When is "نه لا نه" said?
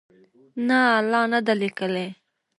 0.67-1.39